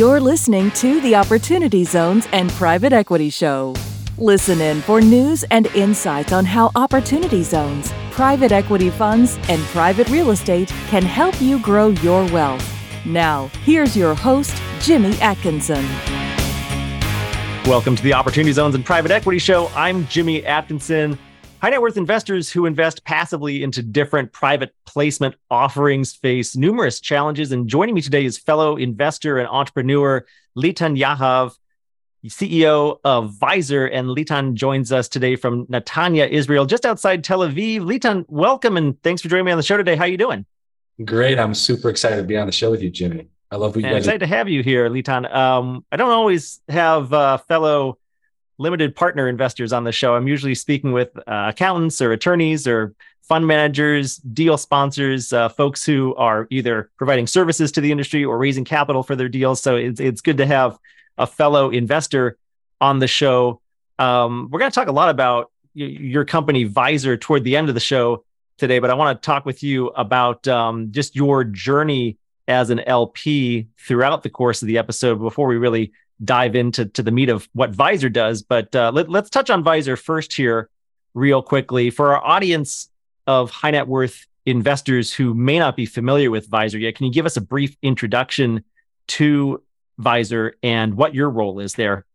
[0.00, 3.74] You're listening to the Opportunity Zones and Private Equity Show.
[4.16, 10.08] Listen in for news and insights on how opportunity zones, private equity funds, and private
[10.08, 12.66] real estate can help you grow your wealth.
[13.04, 15.84] Now, here's your host, Jimmy Atkinson.
[17.66, 19.68] Welcome to the Opportunity Zones and Private Equity Show.
[19.74, 21.18] I'm Jimmy Atkinson.
[21.60, 27.52] High net worth investors who invest passively into different private placement offerings face numerous challenges.
[27.52, 30.24] And joining me today is fellow investor and entrepreneur
[30.56, 31.54] Litan Yahav,
[32.26, 33.90] CEO of Vyzer.
[33.92, 37.80] And Litan joins us today from Netanya, Israel, just outside Tel Aviv.
[37.80, 39.96] Litan, welcome and thanks for joining me on the show today.
[39.96, 40.46] How are you doing?
[41.04, 41.38] Great.
[41.38, 43.28] I'm super excited to be on the show with you, Jimmy.
[43.50, 44.04] I love what you and guys.
[44.04, 45.30] Excited to have you here, Litan.
[45.30, 47.98] Um, I don't always have uh, fellow
[48.60, 50.14] limited partner investors on the show.
[50.14, 55.84] I'm usually speaking with uh, accountants or attorneys or fund managers, deal sponsors, uh, folks
[55.84, 59.62] who are either providing services to the industry or raising capital for their deals.
[59.62, 60.78] So it's it's good to have
[61.16, 62.36] a fellow investor
[62.82, 63.62] on the show.
[63.98, 67.68] Um, we're going to talk a lot about y- your company Vyzer toward the end
[67.68, 68.24] of the show
[68.58, 72.80] today, but I want to talk with you about um, just your journey as an
[72.80, 77.28] LP throughout the course of the episode before we really dive into to the meat
[77.28, 78.42] of what Vyzer does.
[78.42, 80.68] But uh, let, let's touch on Vyzer first here,
[81.14, 82.88] real quickly, for our audience
[83.26, 86.96] of high net worth investors who may not be familiar with Vyzer yet.
[86.96, 88.64] Can you give us a brief introduction
[89.08, 89.62] to
[90.00, 92.06] Vyzer and what your role is there?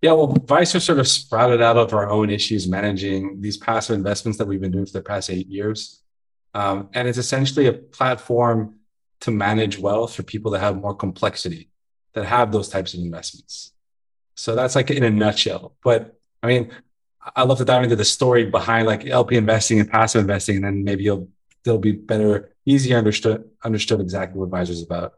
[0.00, 4.38] Yeah, well, Vyzer sort of sprouted out of our own issues managing these passive investments
[4.38, 6.02] that we've been doing for the past eight years.
[6.52, 8.76] Um, and it's essentially a platform
[9.20, 11.70] to manage wealth for people that have more complexity
[12.14, 13.72] that have those types of investments.
[14.34, 15.74] So that's like in a nutshell.
[15.82, 16.70] But I mean,
[17.36, 20.64] I love to dive into the story behind like LP investing and passive investing, and
[20.64, 21.28] then maybe you'll
[21.64, 25.14] they'll be better, easier understood understood exactly what Vyzer is about.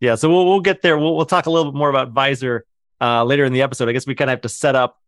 [0.00, 0.98] Yeah, so we'll we'll get there.
[0.98, 2.62] We'll we'll talk a little bit more about Vyzer
[3.00, 3.88] uh, later in the episode.
[3.88, 5.00] I guess we kind of have to set up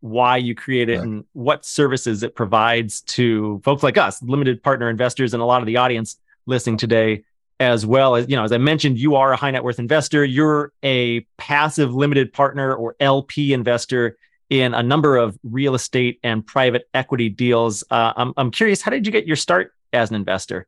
[0.00, 1.02] why you create it right.
[1.02, 5.62] and what services it provides to folks like us, limited partner investors, and a lot
[5.62, 6.16] of the audience
[6.46, 7.24] listening today
[7.60, 10.24] as well as you know as i mentioned you are a high net worth investor.
[10.24, 14.16] You're a passive limited partner or lp investor
[14.50, 17.82] in a number of real estate and private equity deals.
[17.90, 20.66] Uh, I'm, I'm curious how did you get your start as an investor?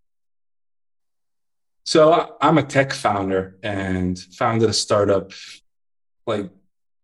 [1.85, 5.33] So i'm a tech founder and founded a startup
[6.27, 6.51] like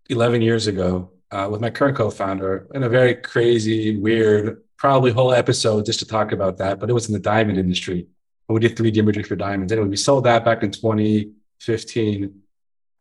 [0.09, 5.33] 11 years ago uh, with my current co-founder in a very crazy weird probably whole
[5.33, 8.07] episode just to talk about that but it was in the diamond industry
[8.53, 9.73] we did 3D imagery for diamonds.
[9.73, 12.41] Anyway, we sold that back in 2015,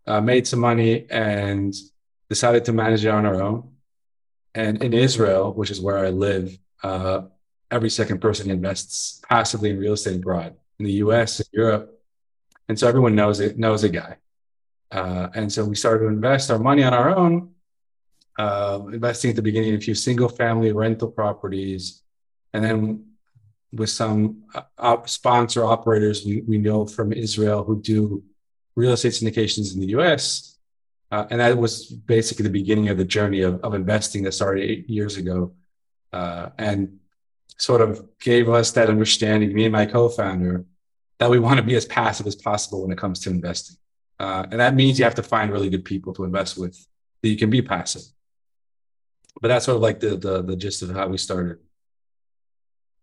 [0.08, 1.74] uh, made some money, and
[2.30, 3.72] decided to manage it on our own.
[4.54, 7.22] And in Israel, which is where I live, uh,
[7.70, 11.40] every second person invests passively in real estate abroad in the U.S.
[11.40, 12.02] and Europe,
[12.68, 14.18] and so everyone knows it knows a guy.
[14.92, 17.52] Uh, and so we started to invest our money on our own,
[18.38, 22.02] uh, investing at the beginning in a few single family rental properties,
[22.54, 23.11] and then
[23.74, 24.44] with some
[24.78, 28.24] uh, sponsor operators we, we know from Israel who do
[28.76, 30.58] real estate syndications in the US.
[31.12, 34.64] Uh, and that was basically the beginning of the journey of, of investing that started
[34.64, 35.54] eight years ago
[36.14, 37.00] uh, and
[37.58, 40.66] sort of gave us that understanding, me and my co founder,
[41.20, 43.78] that we want to be as passive as possible when it comes to investing.
[44.20, 46.74] Uh, and that means you have to find really good people to invest with
[47.22, 48.04] that you can be passive.
[49.42, 51.58] But that's sort of like the, the, the gist of how we started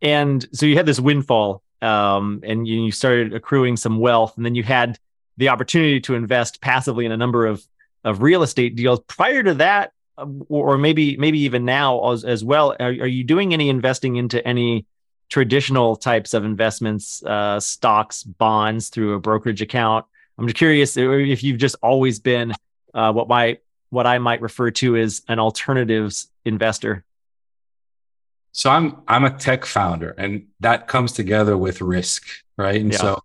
[0.03, 4.45] and so you had this windfall um, and you, you, started accruing some wealth and
[4.45, 4.99] then you had
[5.37, 7.67] the opportunity to invest passively in a number of
[8.05, 9.01] of real estate deals.
[9.01, 13.25] Prior to that um, or maybe maybe even now as, as well are, are you
[13.25, 14.87] doing any investing into any
[15.29, 20.07] traditional types of investments uh, stocks bonds through a brokerage account?
[20.39, 22.55] I'm just curious if you've just always been
[22.95, 23.59] uh, what my
[23.91, 27.05] what i might refer to as an alternatives investor
[28.59, 32.81] so I'm I'm a tech founder, and that comes together with risk, right?
[32.81, 32.99] And yeah.
[32.99, 33.23] so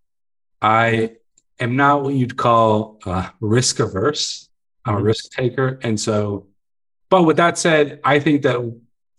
[0.61, 1.13] I
[1.59, 4.47] am not what you'd call uh, risk averse.
[4.85, 5.01] I'm mm-hmm.
[5.01, 6.45] a risk taker, and so.
[7.09, 8.57] But with that said, I think that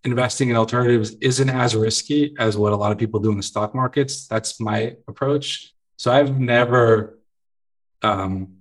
[0.04, 3.42] investing in alternatives isn't as risky as what a lot of people do in the
[3.42, 4.28] stock markets.
[4.28, 5.74] That's my approach.
[5.96, 7.18] So I've never
[8.02, 8.58] um,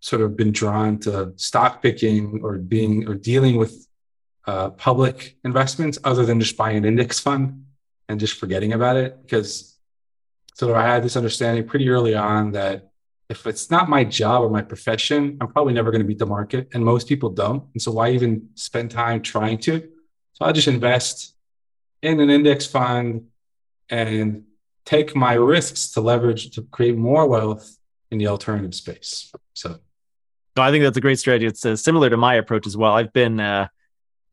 [0.00, 3.86] sort of been drawn to stock picking or being or dealing with
[4.46, 7.64] uh, public investments other than just buying an index fund
[8.08, 9.20] and just forgetting about it.
[9.22, 9.78] Because
[10.54, 12.90] so I had this understanding pretty early on that
[13.28, 16.26] if it's not my job or my profession, I'm probably never going to beat the
[16.26, 16.68] market.
[16.74, 17.64] And most people don't.
[17.72, 19.88] And so why even spend time trying to?
[20.34, 21.34] So I just invest
[22.02, 23.26] in an index fund
[23.88, 24.44] and
[24.84, 27.78] take my risks to leverage to create more wealth
[28.10, 29.32] in the alternative space.
[29.54, 29.78] So
[30.56, 31.46] No, I think that's a great strategy.
[31.46, 32.92] It's uh, similar to my approach as well.
[32.92, 33.68] I've been uh,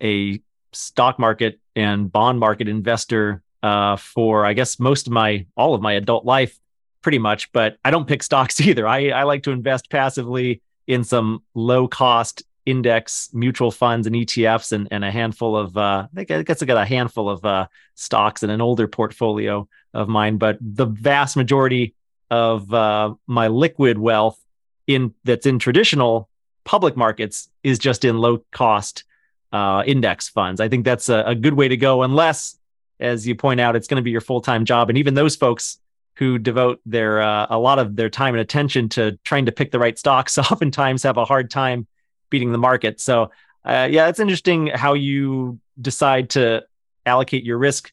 [0.01, 0.41] a
[0.71, 5.81] stock market and bond market investor uh, for, I guess, most of my all of
[5.81, 6.57] my adult life,
[7.01, 7.51] pretty much.
[7.51, 8.87] But I don't pick stocks either.
[8.87, 14.71] I, I like to invest passively in some low cost index mutual funds and ETFs
[14.73, 18.43] and, and a handful of uh, I guess I got a handful of uh, stocks
[18.43, 21.95] in an older portfolio of mine, but the vast majority
[22.29, 24.39] of uh, my liquid wealth
[24.87, 26.29] in that's in traditional
[26.63, 29.03] public markets is just in low cost
[29.51, 30.61] uh, index funds.
[30.61, 32.57] I think that's a, a good way to go, unless,
[32.99, 35.35] as you point out, it's going to be your full time job, and even those
[35.35, 35.79] folks
[36.15, 39.71] who devote their uh, a lot of their time and attention to trying to pick
[39.71, 41.87] the right stocks oftentimes have a hard time
[42.29, 42.99] beating the market.
[42.99, 43.31] So
[43.63, 46.65] uh, yeah, it's interesting how you decide to
[47.05, 47.91] allocate your risk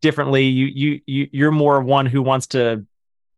[0.00, 0.44] differently.
[0.44, 2.84] You you you you're more one who wants to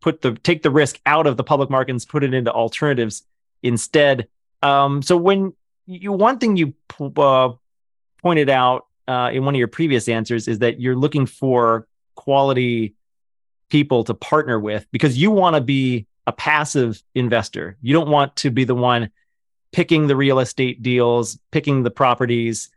[0.00, 3.22] put the take the risk out of the public markets, put it into alternatives
[3.62, 4.28] instead.
[4.62, 5.52] Um, so when
[5.86, 6.74] you one thing you
[7.16, 7.50] uh,
[8.22, 12.94] pointed out uh, in one of your previous answers is that you're looking for quality
[13.68, 17.76] people to partner with because you want to be a passive investor.
[17.80, 19.10] You don't want to be the one
[19.72, 22.70] picking the real estate deals, picking the properties,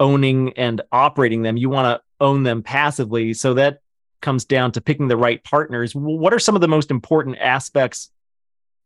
[0.00, 1.56] owning and operating them.
[1.56, 3.34] You want to own them passively.
[3.34, 3.80] So that
[4.20, 5.94] comes down to picking the right partners.
[5.94, 8.10] What are some of the most important aspects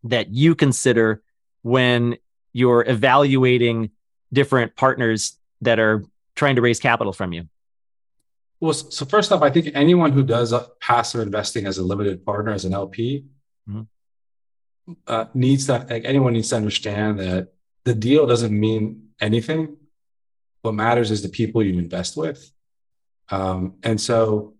[0.05, 1.23] that you consider
[1.63, 2.17] when
[2.53, 3.91] you're evaluating
[4.33, 6.05] different partners that are
[6.35, 7.49] trying to raise capital from you?
[8.61, 12.53] Well, so first off, I think anyone who does passive investing as a limited partner,
[12.53, 13.25] as an LP,
[13.69, 13.83] mm-hmm
[15.07, 17.53] uh, needs to like anyone needs to understand that
[17.85, 19.77] the deal doesn't mean anything.
[20.63, 22.51] What matters is the people you invest with.
[23.31, 24.55] Um, and so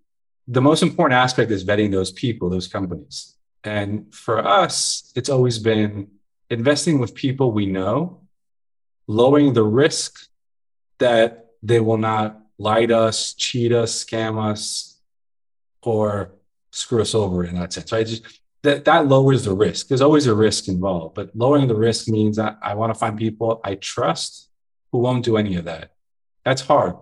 [0.49, 3.37] the most important aspect is vetting those people, those companies.
[3.65, 6.09] And for us, it's always been
[6.53, 8.21] investing with people we know,
[9.07, 10.29] lowering the risk
[10.99, 15.01] that they will not lie to us, cheat us, scam us,
[15.83, 16.33] or
[16.71, 17.91] screw us over in that sense.
[17.91, 18.07] Right?
[18.07, 19.89] Just that that lowers the risk.
[19.89, 23.19] There's always a risk involved, but lowering the risk means that I want to find
[23.19, 24.51] people I trust
[24.93, 25.93] who won't do any of that.
[26.45, 26.97] That's hard.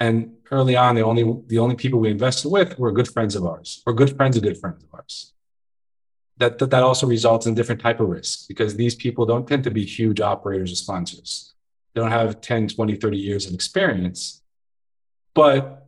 [0.00, 3.46] And early on, the only the only people we invested with were good friends of
[3.46, 5.32] ours, or good friends of good friends of ours.
[6.40, 9.62] That, that that also results in different type of risk because these people don't tend
[9.64, 11.52] to be huge operators or sponsors.
[11.92, 14.40] They don't have 10, 20, 30 years of experience.
[15.34, 15.86] But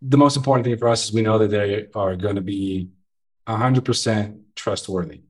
[0.00, 2.90] the most important thing for us is we know that they are going to be
[3.46, 5.20] 100% trustworthy.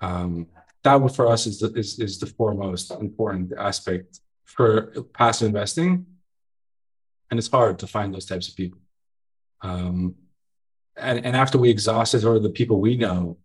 [0.00, 0.48] Um,
[0.82, 6.06] that for us is the, is, is the foremost important aspect for passive investing.
[7.30, 8.80] And it's hard to find those types of people.
[9.60, 10.16] Um,
[10.96, 13.38] and, and after we exhausted or the people we know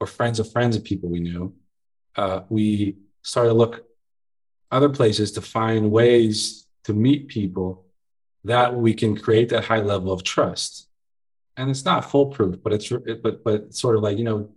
[0.00, 1.54] or friends of friends of people we knew,
[2.16, 3.84] uh, we started to look
[4.70, 7.84] other places to find ways to meet people
[8.44, 10.88] that we can create that high level of trust
[11.58, 12.90] and it's not foolproof, but it's
[13.22, 14.48] but but sort of like you know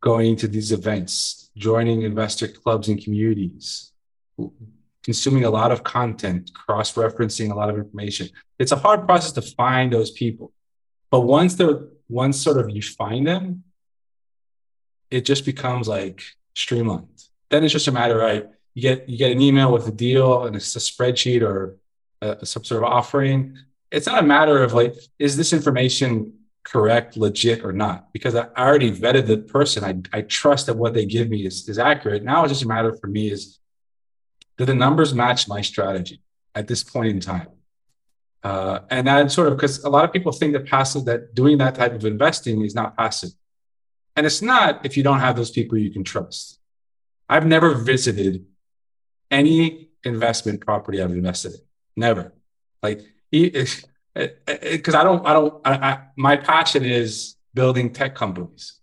[0.00, 3.92] going to these events, joining investor clubs and communities,
[5.04, 8.28] consuming a lot of content, cross-referencing a lot of information.
[8.58, 10.52] It's a hard process to find those people,
[11.12, 13.62] but once they're once sort of you find them,
[15.12, 17.06] it just becomes like streamlined.
[17.50, 18.48] Then it's just a matter, right?
[18.74, 21.76] You get you get an email with a deal and it's a spreadsheet or
[22.20, 23.56] a, some sort of offering
[23.92, 26.32] it's not a matter of like, is this information
[26.64, 28.10] correct, legit, or not?
[28.12, 29.84] Because I already vetted the person.
[29.84, 32.24] I, I trust that what they give me is, is accurate.
[32.24, 33.58] Now it's just a matter for me is
[34.56, 36.22] do the numbers match my strategy
[36.54, 37.48] at this point in time?
[38.42, 41.58] Uh, and that sort of because a lot of people think that passive that doing
[41.58, 43.30] that type of investing is not passive.
[44.16, 46.58] And it's not if you don't have those people you can trust.
[47.28, 48.44] I've never visited
[49.30, 51.60] any investment property I've invested in.
[51.96, 52.32] Never.
[52.82, 58.78] Like because I don't, I don't, I, I, my passion is building tech companies.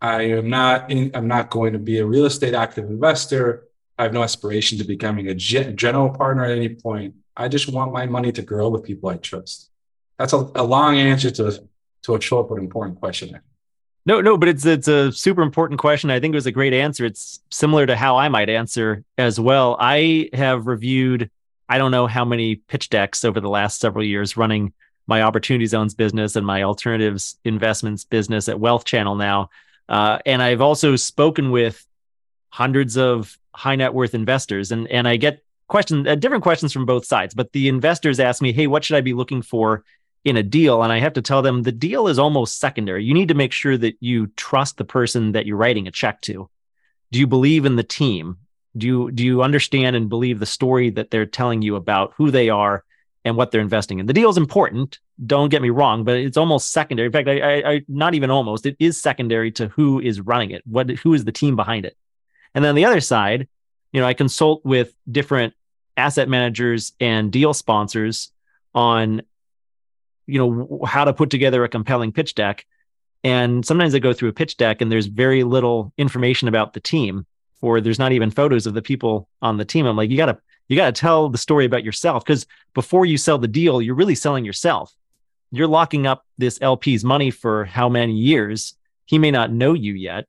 [0.00, 3.68] I am not, in, I'm not going to be a real estate active investor.
[3.98, 7.14] I have no aspiration to becoming a general partner at any point.
[7.36, 9.70] I just want my money to grow with people I trust.
[10.18, 11.62] That's a, a long answer to
[12.02, 13.40] to a short but important question.
[14.06, 16.10] No, no, but it's it's a super important question.
[16.10, 17.04] I think it was a great answer.
[17.04, 19.76] It's similar to how I might answer as well.
[19.78, 21.30] I have reviewed
[21.68, 24.72] I don't know how many pitch decks over the last several years running
[25.06, 29.50] my opportunity zones business and my alternatives investments business at Wealth Channel now.
[29.88, 31.84] Uh, and I've also spoken with
[32.48, 36.84] hundreds of high net worth investors, and and I get questions, uh, different questions from
[36.84, 37.32] both sides.
[37.32, 39.84] But the investors ask me, "Hey, what should I be looking for
[40.24, 43.04] in a deal?" And I have to tell them the deal is almost secondary.
[43.04, 46.20] You need to make sure that you trust the person that you're writing a check
[46.22, 46.50] to.
[47.12, 48.36] do you believe in the team?
[48.76, 52.30] Do you do you understand and believe the story that they're telling you about who
[52.30, 52.84] they are
[53.24, 54.06] and what they're investing in?
[54.06, 55.00] The deal is important.
[55.26, 57.06] Don't get me wrong, but it's almost secondary.
[57.06, 58.66] In fact, I, I, I not even almost.
[58.66, 60.62] It is secondary to who is running it.
[60.66, 61.96] What who is the team behind it?
[62.54, 63.48] And then on the other side,
[63.92, 65.54] you know, I consult with different
[66.00, 68.32] asset managers and deal sponsors
[68.74, 69.22] on
[70.26, 72.66] you know how to put together a compelling pitch deck
[73.22, 76.80] and sometimes I go through a pitch deck and there's very little information about the
[76.80, 77.26] team,
[77.60, 79.86] or there's not even photos of the people on the team.
[79.86, 80.38] I'm like, you gotta
[80.68, 84.14] you gotta tell the story about yourself because before you sell the deal, you're really
[84.14, 84.94] selling yourself.
[85.52, 88.74] You're locking up this LP's money for how many years?
[89.04, 90.26] He may not know you yet.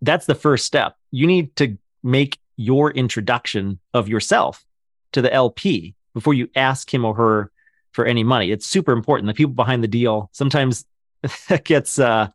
[0.00, 0.96] That's the first step.
[1.10, 4.64] You need to make your introduction of yourself
[5.12, 7.50] to the LP before you ask him or her
[7.92, 8.50] for any money.
[8.50, 9.26] It's super important.
[9.26, 10.84] The people behind the deal sometimes
[11.48, 12.28] that gets uh,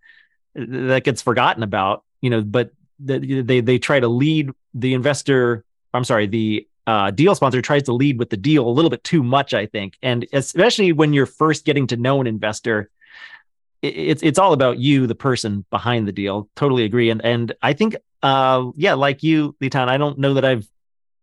[0.55, 2.03] that gets forgotten about.
[2.21, 5.63] You know, but the, they they try to lead the investor.
[5.93, 9.03] I'm sorry, the uh, deal sponsor tries to lead with the deal a little bit
[9.03, 12.89] too much, I think, and especially when you're first getting to know an investor,
[13.81, 16.49] it's it's all about you, the person behind the deal.
[16.55, 20.45] Totally agree, and and I think, uh, yeah, like you, Litan, I don't know that
[20.45, 20.67] I've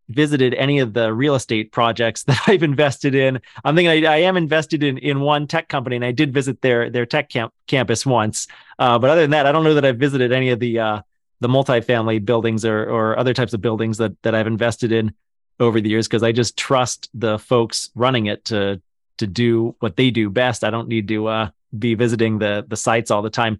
[0.08, 3.40] visited any of the real estate projects that I've invested in.
[3.64, 6.60] I'm thinking I, I, am invested in in one tech company, and I did visit
[6.60, 8.46] their their tech camp, campus once.
[8.78, 11.02] Uh, but other than that, I don't know that I've visited any of the uh,
[11.40, 15.14] the multifamily buildings or or other types of buildings that that I've invested in
[15.60, 18.80] over the years because I just trust the folks running it to
[19.18, 20.64] to do what they do best.
[20.64, 23.58] I don't need to uh, be visiting the the sites all the time.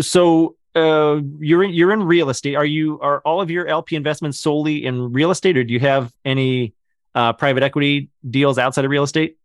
[0.00, 2.54] So uh, you're in you're in real estate.
[2.54, 5.80] Are you are all of your LP investments solely in real estate, or do you
[5.80, 6.74] have any
[7.14, 9.36] uh, private equity deals outside of real estate?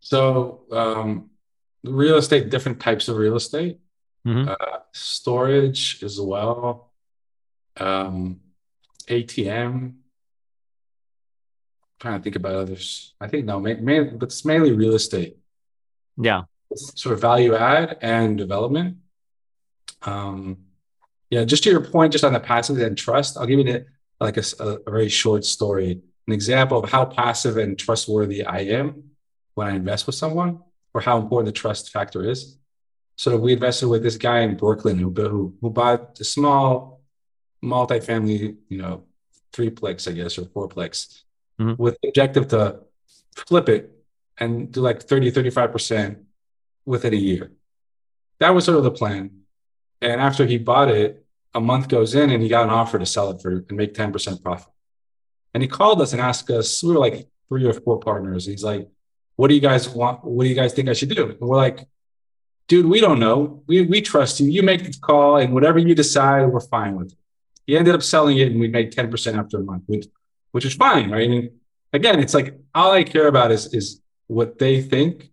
[0.00, 1.30] So, um,
[1.84, 3.78] real estate, different types of real estate,
[4.26, 4.48] mm-hmm.
[4.48, 6.90] uh, storage as well,
[7.78, 8.40] um,
[9.06, 9.72] ATM.
[9.72, 9.94] I'm
[11.98, 13.14] trying to think about others.
[13.20, 15.38] I think no, mainly, but it's mainly real estate.
[16.18, 18.98] Yeah, it's sort of value add and development.
[20.02, 20.58] Um,
[21.30, 23.84] yeah, just to your point, just on the passive and trust, I'll give you
[24.20, 29.10] like a, a very short story, an example of how passive and trustworthy I am
[29.54, 30.60] when I invest with someone,
[30.94, 32.56] or how important the trust factor is.
[33.16, 37.02] So we invested with this guy in Brooklyn who who, who bought a small
[37.62, 39.04] multifamily, you know,
[39.52, 41.22] threeplex, I guess, or fourplex,
[41.60, 41.82] mm-hmm.
[41.82, 42.80] with the objective to
[43.34, 43.90] flip it
[44.38, 46.16] and do like 30, 35%
[46.84, 47.52] within a year.
[48.38, 49.37] That was sort of the plan.
[50.00, 51.24] And after he bought it,
[51.54, 53.94] a month goes in and he got an offer to sell it for and make
[53.94, 54.72] 10% profit.
[55.54, 58.46] And he called us and asked us, we were like three or four partners.
[58.46, 58.88] He's like,
[59.36, 60.24] what do you guys want?
[60.24, 61.30] What do you guys think I should do?
[61.30, 61.86] And we're like,
[62.68, 63.62] dude, we don't know.
[63.66, 64.48] We, we trust you.
[64.48, 67.18] You make the call and whatever you decide, we're fine with it.
[67.66, 70.06] He ended up selling it and we made 10% after a month, which,
[70.52, 71.28] which is fine, right?
[71.28, 71.50] And
[71.92, 75.30] again, it's like all I care about is, is what they think.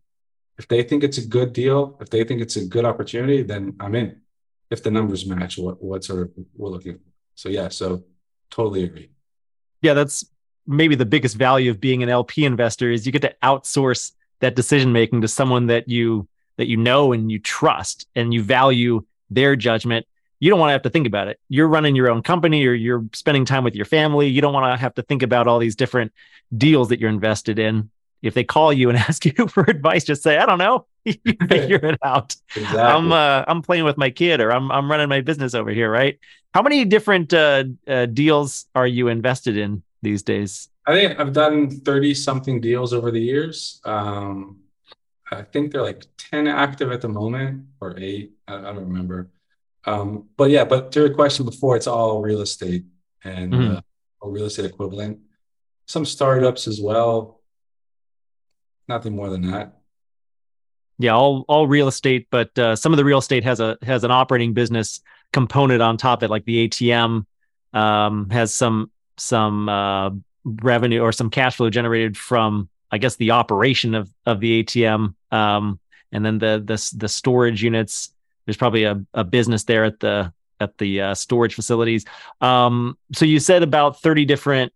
[0.57, 3.75] If they think it's a good deal, if they think it's a good opportunity, then
[3.79, 4.21] I'm in
[4.69, 7.11] if the numbers match what what sort of we're looking for.
[7.35, 8.03] So yeah, so
[8.49, 9.11] totally agree.
[9.81, 10.25] Yeah, that's
[10.67, 14.55] maybe the biggest value of being an LP investor is you get to outsource that
[14.55, 19.05] decision making to someone that you that you know and you trust and you value
[19.29, 20.05] their judgment.
[20.39, 21.39] You don't want to have to think about it.
[21.49, 24.27] You're running your own company or you're spending time with your family.
[24.27, 26.11] You don't want to have to think about all these different
[26.55, 27.89] deals that you're invested in
[28.21, 30.85] if they call you and ask you for advice, just say, I don't know.
[31.23, 32.35] you figure it out.
[32.55, 32.79] Exactly.
[32.79, 35.89] I'm uh, I'm playing with my kid or I'm I'm running my business over here,
[35.89, 36.19] right?
[36.53, 40.69] How many different uh, uh, deals are you invested in these days?
[40.87, 43.81] I think I've done 30 something deals over the years.
[43.85, 44.59] Um,
[45.31, 48.33] I think they're like 10 active at the moment or eight.
[48.47, 49.31] I, I don't remember.
[49.85, 52.85] Um, but yeah, but to your question before, it's all real estate
[53.23, 53.75] and mm-hmm.
[53.77, 55.19] uh, real estate equivalent.
[55.87, 57.35] Some startups as well
[58.87, 59.74] nothing more than that.
[60.97, 64.03] Yeah, all all real estate, but uh, some of the real estate has a has
[64.03, 65.01] an operating business
[65.33, 67.25] component on top of it, like the ATM
[67.73, 70.11] um, has some some uh,
[70.45, 75.15] revenue or some cash flow generated from, I guess, the operation of of the ATM,
[75.31, 75.79] um,
[76.11, 78.11] and then the the the storage units.
[78.45, 82.05] There's probably a, a business there at the at the uh, storage facilities.
[82.39, 84.71] Um, so you said about 30 different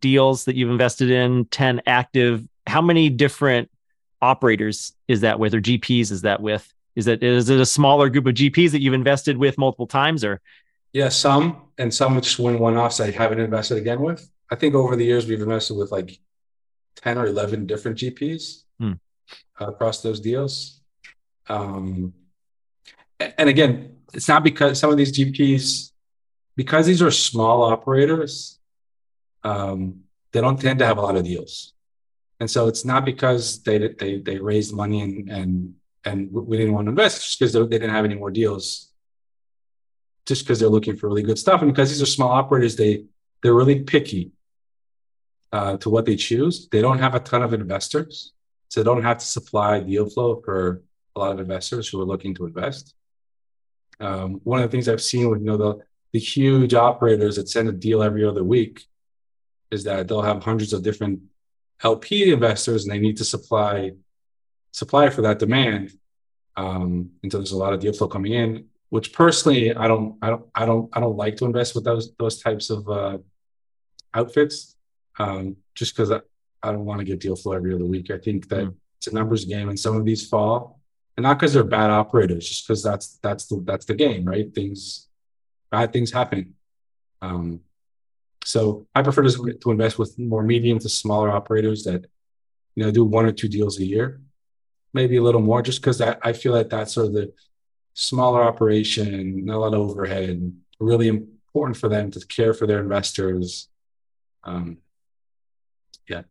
[0.00, 3.70] deals that you've invested in, 10 active how many different
[4.22, 6.72] operators is that with or GPs is that with?
[6.96, 10.24] Is it is it a smaller group of GPs that you've invested with multiple times
[10.24, 10.40] or?
[10.92, 14.28] Yeah, some and some just win one offs I haven't invested again with.
[14.50, 16.18] I think over the years we've invested with like
[16.96, 18.92] 10 or 11 different GPs hmm.
[19.58, 20.80] across those deals.
[21.48, 22.12] Um,
[23.20, 25.90] and again, it's not because some of these GPs
[26.56, 28.58] because these are small operators,
[29.44, 30.00] um,
[30.32, 31.72] they don't tend to have a lot of deals.
[32.40, 36.72] And so it's not because they they they raised money and and and we didn't
[36.72, 38.90] want to invest just because they didn't have any more deals.
[40.26, 43.04] Just because they're looking for really good stuff, and because these are small operators, they
[43.42, 44.32] they're really picky
[45.52, 46.68] uh, to what they choose.
[46.68, 48.32] They don't have a ton of investors,
[48.68, 50.82] so they don't have to supply deal flow for
[51.16, 52.94] a lot of investors who are looking to invest.
[53.98, 55.78] Um, one of the things I've seen with you know the
[56.12, 58.86] the huge operators that send a deal every other week
[59.70, 61.20] is that they'll have hundreds of different
[61.82, 63.92] LP investors and they need to supply
[64.72, 65.92] supply for that demand.
[66.56, 70.16] Um, and so there's a lot of deal flow coming in, which personally I don't
[70.22, 73.18] I don't I don't I don't like to invest with those those types of uh,
[74.14, 74.76] outfits.
[75.18, 76.20] Um, just because I,
[76.62, 78.10] I don't want to get deal flow every other week.
[78.10, 78.74] I think that mm.
[78.98, 80.80] it's a numbers game and some of these fall.
[81.16, 84.52] And not because they're bad operators, just because that's that's the that's the game, right?
[84.54, 85.08] Things
[85.70, 86.54] bad things happen.
[87.20, 87.60] Um,
[88.44, 92.06] so I prefer to, to invest with more medium to smaller operators that,
[92.74, 94.20] you know, do one or two deals a year,
[94.92, 97.32] maybe a little more, just because I, I feel like that's sort of the
[97.94, 102.66] smaller operation, not a lot of overhead, and really important for them to care for
[102.66, 103.68] their investors.
[104.44, 104.78] Um,
[106.08, 106.22] yeah.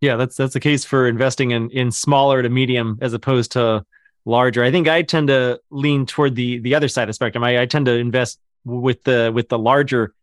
[0.00, 3.86] Yeah, that's that's the case for investing in in smaller to medium as opposed to
[4.26, 4.62] larger.
[4.62, 7.42] I think I tend to lean toward the the other side of the spectrum.
[7.44, 10.14] I, I tend to invest with the with the larger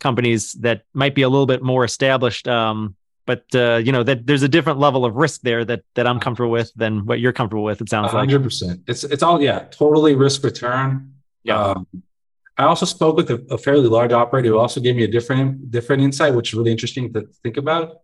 [0.00, 2.48] companies that might be a little bit more established.
[2.48, 6.06] Um, but uh, you know that there's a different level of risk there that that
[6.06, 7.80] I'm comfortable with than what you're comfortable with.
[7.82, 8.14] It sounds 100%.
[8.14, 8.42] like 100.
[8.42, 11.12] percent It's it's all yeah, totally risk return.
[11.42, 11.60] Yeah.
[11.60, 11.86] Um,
[12.56, 15.70] I also spoke with a, a, fairly large operator who also gave me a different
[15.70, 18.00] different insight, which is really interesting to think about.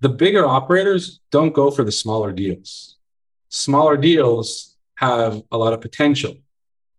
[0.00, 2.96] The bigger operators don't go for the smaller deals.
[3.50, 6.34] Smaller deals have a lot of potential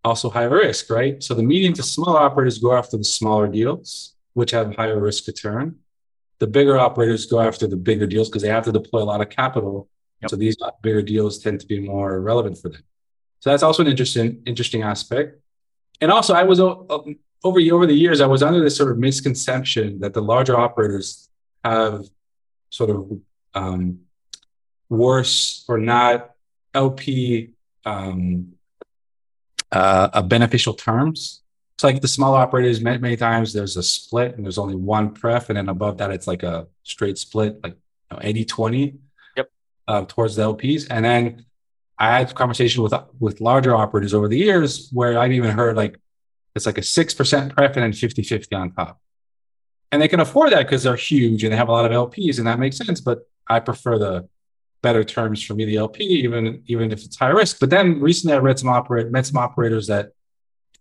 [0.03, 1.23] also higher risk, right?
[1.23, 5.27] So the medium to small operators go after the smaller deals, which have higher risk
[5.27, 5.77] return.
[6.39, 9.21] The bigger operators go after the bigger deals because they have to deploy a lot
[9.21, 9.87] of capital.
[10.21, 10.31] Yep.
[10.31, 12.83] So these bigger deals tend to be more relevant for them.
[13.39, 15.39] So that's also an interesting, interesting aspect.
[16.01, 17.09] And also, I was over
[17.43, 21.29] over the years, I was under this sort of misconception that the larger operators
[21.63, 22.05] have
[22.69, 23.11] sort of
[23.53, 23.99] um,
[24.89, 26.31] worse or not
[26.73, 27.51] LP
[27.85, 28.53] um,
[29.73, 31.41] uh, a beneficial terms.
[31.75, 35.12] It's like the small operators, many, many times there's a split and there's only one
[35.13, 35.49] pref.
[35.49, 38.95] And then above that, it's like a straight split, like you know, 80 20
[39.36, 39.51] yep.
[39.88, 40.88] uh, towards the LPs.
[40.89, 41.45] And then
[41.97, 45.99] I had conversation with with larger operators over the years where I've even heard like
[46.55, 48.99] it's like a 6% pref and then 50 50 on top.
[49.91, 52.38] And they can afford that because they're huge and they have a lot of LPs,
[52.38, 53.01] and that makes sense.
[53.01, 54.27] But I prefer the
[54.84, 57.60] better terms for me, the LP, even even if it's high risk.
[57.60, 60.12] But then recently I read some operate met some operators that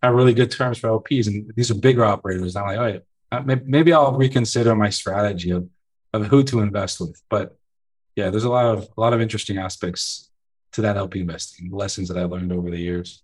[0.03, 2.57] have really good terms for LPs, and these are bigger operators.
[2.57, 5.67] I'm like, oh, maybe I'll reconsider my strategy of
[6.13, 7.23] of who to invest with.
[7.31, 7.57] But
[8.17, 10.31] yeah, there's a lot of a lot of interesting aspects
[10.73, 13.23] to that LP investing, lessons that I learned over the years.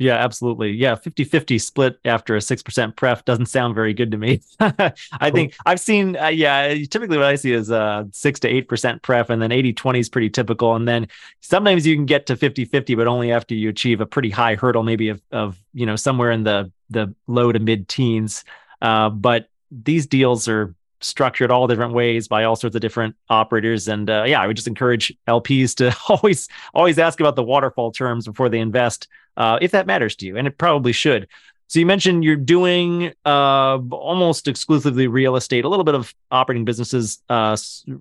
[0.00, 0.70] Yeah, absolutely.
[0.70, 4.40] Yeah, 50-50 split after a 6% pref doesn't sound very good to me.
[4.60, 9.02] I think I've seen uh, yeah, typically what I see is uh 6 to 8%
[9.02, 11.06] pref and then 80-20 is pretty typical and then
[11.42, 14.82] sometimes you can get to 50-50 but only after you achieve a pretty high hurdle
[14.82, 18.42] maybe of of, you know, somewhere in the the low to mid teens.
[18.80, 23.88] Uh, but these deals are structured all different ways by all sorts of different operators
[23.88, 27.90] and uh, yeah i would just encourage lps to always always ask about the waterfall
[27.90, 31.26] terms before they invest uh, if that matters to you, and it probably should.
[31.68, 36.64] So you mentioned you're doing uh, almost exclusively real estate, a little bit of operating
[36.64, 37.56] businesses uh,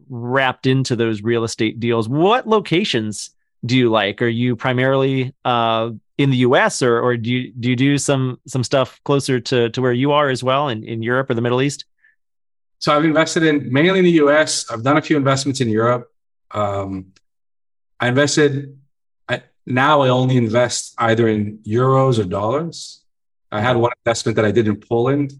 [0.09, 2.09] wrapped into those real estate deals.
[2.09, 3.29] What locations
[3.65, 4.21] do you like?
[4.21, 6.81] Are you primarily uh, in the U.S.
[6.81, 10.11] or or do you do you do some some stuff closer to to where you
[10.11, 11.85] are as well in in Europe or the Middle East?
[12.79, 14.69] So I've invested in mainly in the U.S.
[14.71, 16.11] I've done a few investments in Europe.
[16.51, 17.13] Um,
[17.99, 18.79] I invested
[19.69, 23.03] now I only invest either in euros or dollars.
[23.51, 25.33] I had one investment that I did in Poland,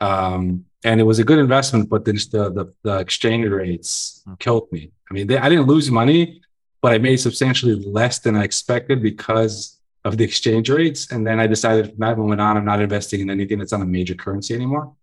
[0.00, 4.34] um, and it was a good investment, but then the, the, the exchange rates hmm.
[4.34, 4.92] killed me.
[5.10, 6.40] I mean, they, I didn't lose money,
[6.80, 11.10] but I made substantially less than I expected because of the exchange rates.
[11.10, 13.82] And then I decided from that moment on, I'm not investing in anything that's on
[13.82, 14.94] a major currency anymore.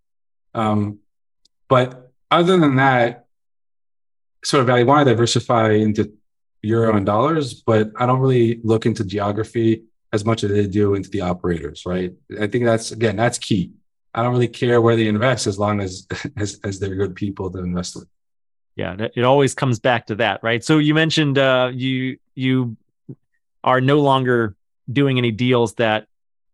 [0.53, 0.99] Um,
[1.71, 3.27] but other than that,
[4.43, 6.11] sort of, I want to diversify into
[6.61, 10.95] euro and dollars, but I don't really look into geography as much as they do
[10.95, 12.11] into the operators, right?
[12.37, 13.71] I think that's again that's key.
[14.13, 16.05] I don't really care where they invest as long as
[16.37, 18.07] as, as they're good people to invest with.
[18.75, 20.61] Yeah, it always comes back to that, right?
[20.61, 22.75] So you mentioned uh, you you
[23.63, 24.57] are no longer
[24.91, 26.07] doing any deals that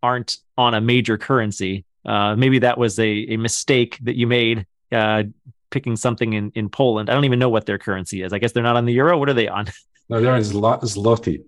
[0.04, 1.86] aren't on a major currency.
[2.06, 5.23] Uh, maybe that was a, a mistake that you made uh,
[5.69, 7.10] picking something in, in Poland.
[7.10, 8.34] I don't even know what their currency is.
[8.34, 9.17] I guess they're not on the euro.
[9.17, 9.67] What are they on?
[10.10, 11.43] No, they're on Zlo- Zloty.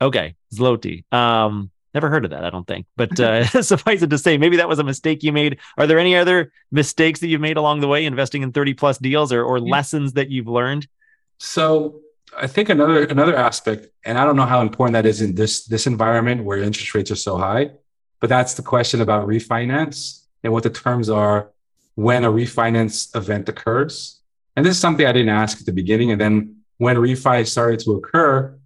[0.00, 1.04] Okay, Zloty.
[1.14, 2.44] Um, never heard of that.
[2.44, 5.32] I don't think, but uh, suffice it to say, maybe that was a mistake you
[5.32, 5.60] made.
[5.78, 8.98] Are there any other mistakes that you've made along the way, investing in thirty plus
[8.98, 10.88] deals, or or lessons that you've learned?
[11.38, 12.00] So
[12.36, 15.64] I think another another aspect, and I don't know how important that is in this
[15.66, 17.70] this environment where interest rates are so high,
[18.20, 21.50] but that's the question about refinance and what the terms are
[21.96, 24.20] when a refinance event occurs.
[24.54, 26.12] And this is something I didn't ask at the beginning.
[26.12, 28.56] And then when refi started to occur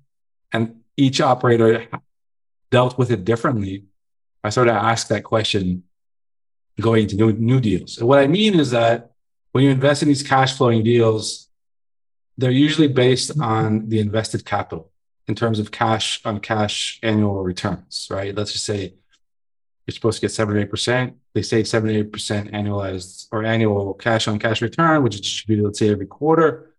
[0.53, 1.87] and each operator
[2.71, 3.85] dealt with it differently,
[4.45, 5.85] I started to ask that question
[6.81, 7.99] going into new, new deals.
[7.99, 9.13] And what I mean is that
[9.53, 11.49] when you invest in these cash flowing deals,
[12.37, 14.91] they're usually based on the invested capital
[15.29, 18.35] in terms of cash on cash annual returns, right?
[18.35, 18.95] Let's just say
[19.91, 21.17] you're supposed to get seven or eight percent.
[21.35, 25.21] They say seven or eight percent annualized or annual cash on cash return, which is
[25.21, 26.71] distributed, let's say, every quarter.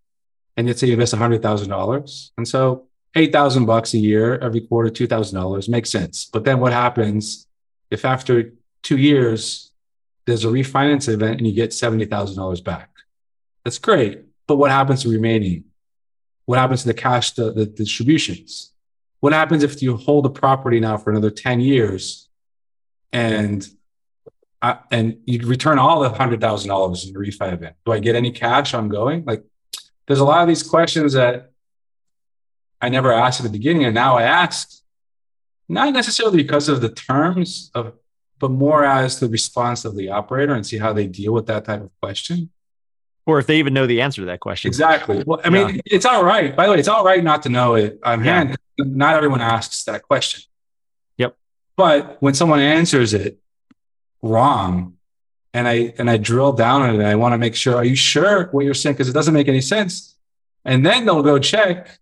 [0.55, 2.31] And let's say you invest hundred thousand dollars.
[2.37, 6.23] And so eight thousand bucks a year, every quarter, two thousand dollars makes sense.
[6.23, 7.47] But then what happens
[7.89, 9.71] if after two years
[10.25, 12.91] there's a refinance event and you get seventy thousand dollars back?
[13.65, 14.21] That's great.
[14.47, 15.65] But what happens to remaining?
[16.45, 18.71] What happens to the cash, the, the distributions?
[19.19, 22.29] What happens if you hold a property now for another 10 years
[23.11, 23.67] and
[24.61, 27.75] I, and you return all the hundred thousand dollars in the refi event.
[27.85, 29.25] Do I get any cash ongoing?
[29.25, 29.43] Like,
[30.07, 31.51] there's a lot of these questions that
[32.79, 34.69] I never asked at the beginning, and now I ask,
[35.67, 37.93] not necessarily because of the terms of,
[38.39, 41.65] but more as the response of the operator and see how they deal with that
[41.65, 42.49] type of question.
[43.25, 44.67] Or if they even know the answer to that question.
[44.67, 45.23] Exactly.
[45.25, 45.81] Well, I mean, yeah.
[45.85, 46.55] it's all right.
[46.55, 48.43] By the way, it's all right not to know it on yeah.
[48.43, 48.57] hand.
[48.79, 50.50] Not everyone asks that question.
[51.81, 53.39] But when someone answers it
[54.21, 54.97] wrong,
[55.51, 57.95] and I and I drill down on it, I want to make sure, are you
[57.95, 58.93] sure what you're saying?
[58.93, 60.15] Because it doesn't make any sense.
[60.63, 61.99] And then they'll go check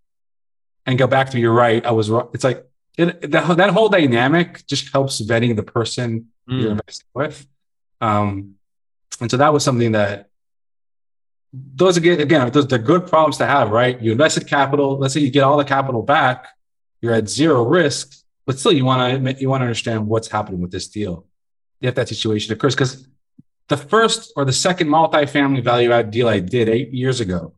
[0.84, 1.82] and go back to you're right.
[1.86, 2.28] I was wrong.
[2.34, 2.62] It's like
[2.98, 6.60] it, that, that whole dynamic just helps vetting the person mm.
[6.60, 7.46] you're investing with.
[8.02, 8.56] Um,
[9.18, 10.28] and so that was something that
[11.54, 13.98] those again, again, those they're good problems to have, right?
[13.98, 14.98] You invested capital.
[14.98, 16.48] Let's say you get all the capital back,
[17.00, 18.19] you're at zero risk
[18.50, 21.24] but still you want to you want to understand what's happening with this deal
[21.80, 23.06] if that situation occurs because
[23.68, 27.54] the first or the second multifamily value add deal I did eight years ago,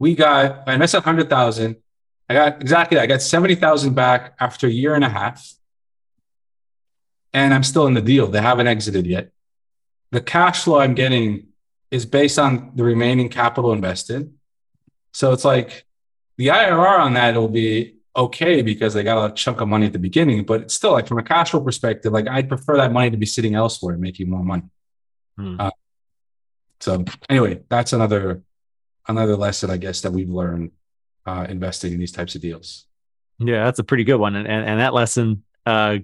[0.00, 1.76] we got I invested hundred thousand.
[2.28, 3.04] I got exactly that.
[3.04, 5.54] I got seventy thousand back after a year and a half,
[7.32, 8.26] and I'm still in the deal.
[8.26, 9.30] They haven't exited yet.
[10.10, 11.50] The cash flow I'm getting
[11.92, 14.34] is based on the remaining capital invested.
[15.12, 15.84] So it's like
[16.36, 19.92] the IRR on that will be okay because they got a chunk of money at
[19.92, 22.92] the beginning, but it's still like from a cash flow perspective, like I'd prefer that
[22.92, 24.64] money to be sitting elsewhere, making more money.
[25.36, 25.60] Hmm.
[25.60, 25.70] Uh,
[26.80, 28.42] so anyway, that's another
[29.08, 30.70] another lesson I guess that we've learned
[31.26, 32.86] uh, investing in these types of deals.
[33.38, 35.98] Yeah, that's a pretty good one, and and, and that lesson uh,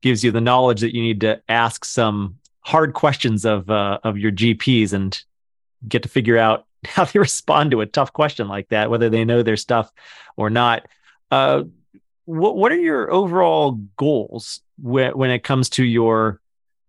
[0.00, 4.18] gives you the knowledge that you need to ask some hard questions of uh, of
[4.18, 5.20] your GPs and
[5.88, 9.24] get to figure out how they respond to a tough question like that, whether they
[9.24, 9.90] know their stuff
[10.36, 10.86] or not.
[11.32, 11.64] Uh,
[12.26, 16.42] what what are your overall goals when when it comes to your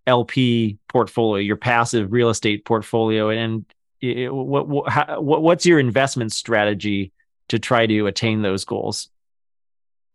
[0.06, 3.66] LP portfolio, your passive real estate portfolio, and
[4.02, 7.14] it, what what, how, what what's your investment strategy
[7.48, 9.08] to try to attain those goals?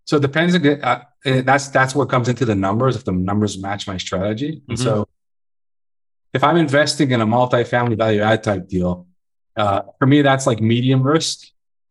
[0.05, 0.55] So it depends.
[0.55, 2.97] Uh, that's that's what comes into the numbers.
[2.97, 4.85] If the numbers match my strategy, and mm-hmm.
[4.85, 5.09] so
[6.35, 9.07] if I'm investing in a multifamily value add type deal,
[9.57, 11.49] uh, for me that's like medium risk.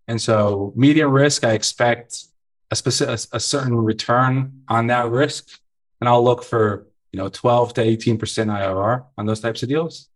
[0.08, 2.26] And so medium risk, I expect
[2.72, 5.60] a specific a certain return on that risk,
[6.00, 9.70] and I'll look for you know 12 to 18 percent IRR on those types of
[9.70, 10.10] deals.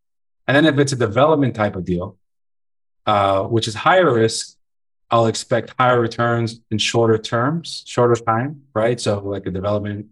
[0.47, 2.17] And then if it's a development type of deal,
[3.05, 4.57] uh, which is higher risk,
[5.09, 8.99] I'll expect higher returns in shorter terms, shorter time, right?
[8.99, 10.07] So like a development,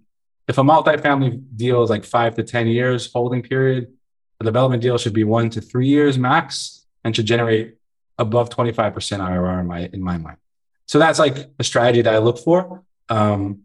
[0.48, 3.94] if a multifamily deal is like five to 10 years holding period,
[4.42, 7.76] a development deal should be one to three years max and should generate
[8.20, 10.38] above 25% IRR in my, in my mind.
[10.86, 12.84] So that's like a strategy that I look for.
[13.10, 13.62] Um,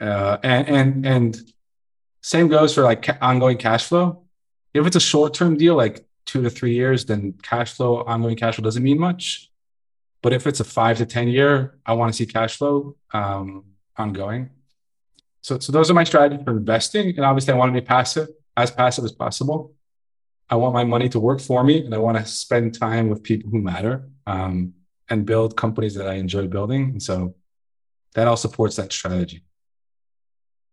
[0.00, 1.52] uh, and, and, and
[2.22, 4.24] same goes for like ca- ongoing cash flow.
[4.74, 8.36] If it's a short term deal, like two to three years, then cash flow, ongoing
[8.36, 9.50] cash flow doesn't mean much.
[10.22, 13.64] But if it's a five to 10 year, I want to see cash flow um,
[13.96, 14.50] ongoing.
[15.42, 17.08] So, so those are my strategies for investing.
[17.16, 19.72] And obviously, I want to be passive, as passive as possible.
[20.50, 23.22] I want my money to work for me and I want to spend time with
[23.22, 24.08] people who matter.
[24.26, 24.74] Um,
[25.10, 26.90] and build companies that I enjoy building.
[26.90, 27.34] And so
[28.14, 29.42] that all supports that strategy.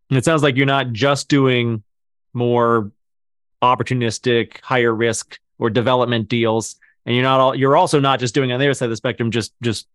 [0.09, 1.83] And it sounds like you're not just doing
[2.33, 2.91] more
[3.61, 6.75] opportunistic, higher risk or development deals.
[7.05, 8.97] And you're not all you're also not just doing on the other side of the
[8.97, 9.87] spectrum, just just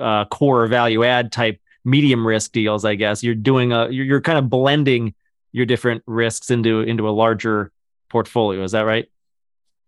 [0.00, 3.22] uh, core value add type medium risk deals, I guess.
[3.22, 5.14] You're doing a you're, you're kind of blending
[5.52, 7.70] your different risks into into a larger
[8.08, 8.62] portfolio.
[8.62, 9.08] Is that right?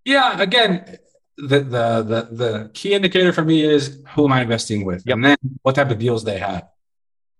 [0.04, 0.40] Yeah.
[0.40, 0.98] Again,
[1.36, 5.14] the the the, the key indicator for me is who am I investing with, yep.
[5.14, 6.68] and then what type of deals they have.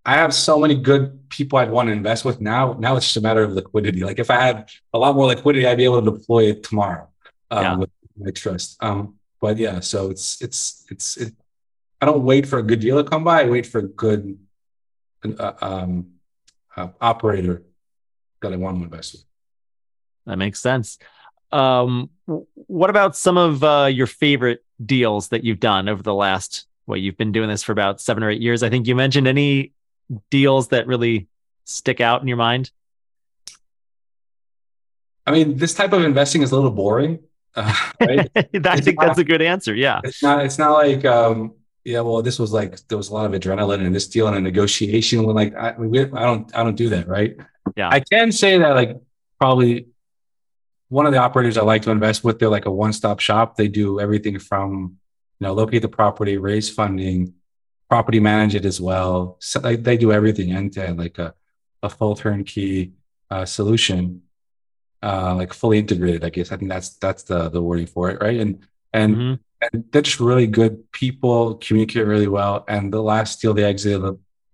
[0.05, 2.73] I have so many good people I'd want to invest with now.
[2.73, 4.03] Now it's just a matter of liquidity.
[4.03, 7.09] Like if I had a lot more liquidity, I'd be able to deploy it tomorrow
[7.53, 7.77] um, yeah.
[7.77, 8.83] with my trust.
[8.83, 11.35] Um, but yeah, so it's it's it's it,
[12.01, 13.43] I don't wait for a good deal to come by.
[13.43, 14.39] I wait for a good
[15.39, 16.15] uh, um,
[16.77, 17.63] uh, operator
[18.41, 19.25] that I want to invest with.
[20.27, 20.99] That makes sense.
[21.53, 26.67] Um, what about some of uh, your favorite deals that you've done over the last?
[26.87, 28.63] Well, you've been doing this for about seven or eight years.
[28.63, 29.73] I think you mentioned any
[30.31, 31.29] deals that really
[31.65, 32.71] stick out in your mind.
[35.27, 37.21] I mean, this type of investing is a little boring.
[37.55, 38.31] Uh, right?
[38.65, 39.75] I think that's a good answer.
[39.75, 40.43] Yeah, it's not.
[40.43, 41.53] It's not like um,
[41.85, 42.01] yeah.
[42.01, 44.41] Well, this was like there was a lot of adrenaline in this deal and a
[44.41, 45.23] negotiation.
[45.25, 47.09] When like I, we, I don't I don't do that.
[47.09, 47.37] Right.
[47.77, 47.91] Yeah.
[47.91, 48.97] I can say that like
[49.39, 49.87] probably
[50.93, 53.57] one of the operators I like to invest with, they're like a one-stop shop.
[53.57, 54.99] They do everything from,
[55.41, 57.33] you know, locate the property, raise funding,
[57.89, 59.39] property manage it as well.
[59.41, 61.33] So they, they do everything end to end, like a,
[61.83, 62.93] a full turnkey
[63.31, 64.21] uh, solution,
[65.03, 66.27] uh, like fully integrated.
[66.27, 68.39] I guess I think that's that's the the wording for it, right?
[68.39, 69.35] And and, mm-hmm.
[69.63, 72.67] and they're just really good people, communicate really well.
[72.69, 74.03] And the last deal they exited,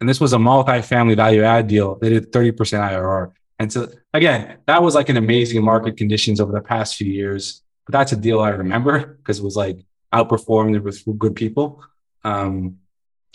[0.00, 1.96] and this was a multi-family value add deal.
[1.96, 3.32] They did thirty percent IRR.
[3.58, 7.62] And so again, that was like an amazing market conditions over the past few years.
[7.86, 11.82] But that's a deal I remember because it was like outperformed with good people.
[12.24, 12.78] Um,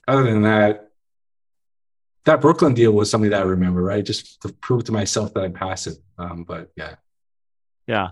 [0.08, 0.90] other than that,
[2.26, 4.06] that Brooklyn deal was something that I remember, right?
[4.06, 5.96] Just to prove to myself that I'm passive.
[6.18, 6.96] Um, but yeah.
[7.88, 8.10] Yeah.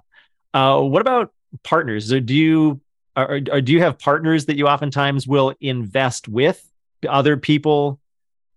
[0.54, 1.32] Uh, what about
[1.64, 2.10] partners?
[2.10, 2.82] Do you
[3.16, 6.62] or, or do you have partners that you oftentimes will invest with
[7.08, 8.00] other people?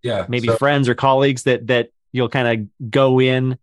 [0.03, 0.27] Yeah.
[0.29, 2.49] Maybe so, friends or colleagues that that you'll kind
[2.81, 3.59] of go in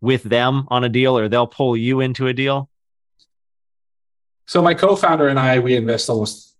[0.00, 2.70] with them on a deal or they'll pull you into a deal?
[4.46, 6.54] So my co-founder and I, we invest almost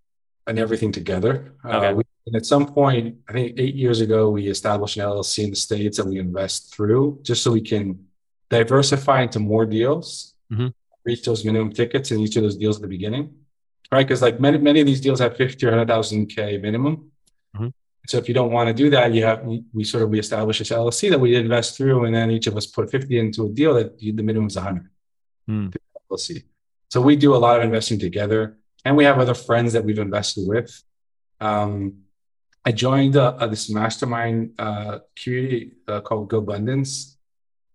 [0.48, 1.54] in everything together.
[1.64, 1.86] Uh, okay.
[1.86, 5.44] Uh, we, and at some point, I think eight years ago, we established an LLC
[5.44, 8.04] in the States that we invest through just so we can
[8.50, 10.68] diversify into more deals, mm-hmm.
[11.04, 13.32] reach those minimum tickets in each of those deals at the beginning.
[13.92, 14.06] Right.
[14.06, 17.12] Cause like many, many of these deals have 50 or 100,000 K minimum.
[18.08, 20.58] So if you don't want to do that, you have we sort of we establish
[20.58, 23.50] this LLC that we invest through, and then each of us put 50 into a
[23.50, 24.88] deal that you, the minimum is 100.
[25.46, 25.76] Mm.
[26.10, 26.44] LLC.
[26.88, 29.98] So we do a lot of investing together, and we have other friends that we've
[29.98, 30.82] invested with.
[31.38, 32.04] Um,
[32.64, 37.16] I joined uh, uh, this mastermind uh, community uh, called GoBundance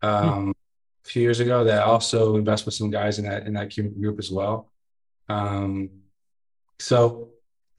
[0.01, 0.51] um, mm.
[0.51, 1.63] a few years ago.
[1.63, 3.69] That also invest with some guys in that in that
[3.99, 4.71] group as well.
[5.29, 5.91] Um,
[6.79, 7.32] so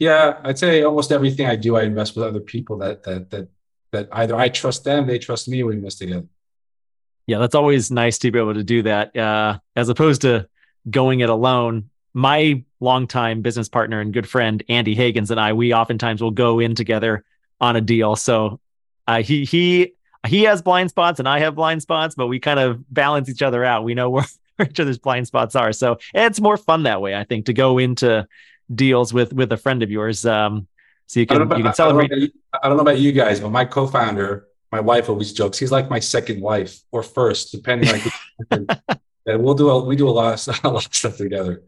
[0.04, 3.48] yeah, I'd say almost everything I do, I invest with other people that that that
[3.92, 6.26] that either I trust them, they trust me, we invest together.
[7.26, 10.46] Yeah, that's always nice to be able to do that, uh, as opposed to
[10.90, 11.88] going it alone.
[12.12, 16.60] My longtime business partner and good friend Andy Hagans and I, we oftentimes will go
[16.60, 17.24] in together
[17.58, 18.14] on a deal.
[18.14, 18.60] So
[19.06, 19.94] uh, he he
[20.26, 23.40] he has blind spots and I have blind spots, but we kind of balance each
[23.40, 23.84] other out.
[23.84, 24.26] We know where
[24.62, 25.72] each other's blind spots are.
[25.72, 28.26] So it's more fun that way, I think, to go into
[28.72, 30.24] deals with with a friend of yours.
[30.24, 30.68] Um,
[31.06, 32.12] so you can about, you can celebrate.
[32.12, 35.58] I don't, I don't know about you guys, but my co-founder, my wife always jokes,
[35.58, 38.00] he's like my second wife or first, depending
[38.50, 38.66] on.
[39.26, 41.62] and we'll do a, we do a lot of a lot of stuff together.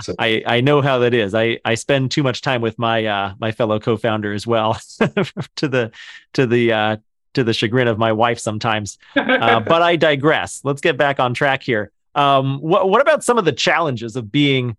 [0.00, 0.14] So.
[0.18, 1.34] I, I know how that is.
[1.34, 4.78] I, I spend too much time with my uh, my fellow co-founder as well,
[5.56, 5.90] to the
[6.34, 6.96] to the uh,
[7.34, 8.98] to the chagrin of my wife sometimes.
[9.16, 10.60] Uh, but I digress.
[10.62, 11.90] Let's get back on track here.
[12.14, 14.76] Um, what what about some of the challenges of being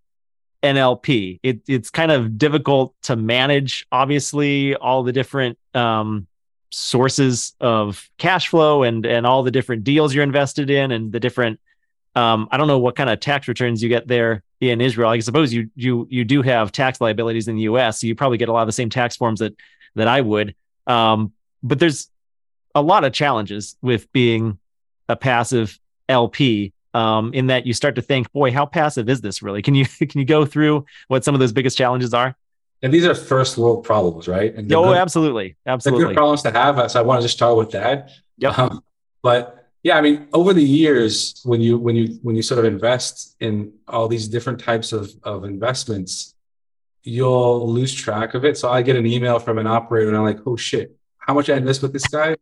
[0.64, 1.40] NLP.
[1.44, 6.26] It, it's kind of difficult to manage, obviously, all the different um,
[6.72, 11.20] sources of cash flow and and all the different deals you're invested in and the
[11.20, 11.60] different.
[12.16, 15.10] Um, I don't know what kind of tax returns you get there in Israel.
[15.10, 18.38] I suppose you you you do have tax liabilities in the U.S., so you probably
[18.38, 19.56] get a lot of the same tax forms that
[19.96, 20.56] that I would.
[20.88, 22.10] Um, but there's
[22.76, 24.58] a lot of challenges with being
[25.10, 29.42] a passive LP um, in that you start to think, boy, how passive is this
[29.42, 29.62] really?
[29.62, 32.36] Can you can you go through what some of those biggest challenges are?
[32.82, 34.54] And these are first world problems, right?
[34.54, 36.08] And oh, good, absolutely, absolutely.
[36.08, 36.92] good problems to have.
[36.92, 38.10] So I want to just start with that.
[38.40, 38.60] Yep.
[38.60, 38.84] Um,
[39.22, 42.66] but yeah, I mean, over the years, when you when you when you sort of
[42.66, 46.36] invest in all these different types of of investments,
[47.04, 48.58] you'll lose track of it.
[48.58, 51.50] So I get an email from an operator, and I'm like, oh shit, how much
[51.50, 52.36] I invest with this guy?